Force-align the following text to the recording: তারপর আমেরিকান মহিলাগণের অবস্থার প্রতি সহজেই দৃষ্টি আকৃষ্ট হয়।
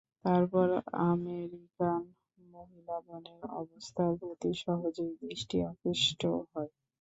তারপর 0.25 0.67
আমেরিকান 1.07 2.01
মহিলাগণের 2.47 3.41
অবস্থার 3.61 4.11
প্রতি 4.19 4.51
সহজেই 4.61 5.13
দৃষ্টি 5.23 5.57
আকৃষ্ট 5.69 6.21
হয়। 6.51 6.71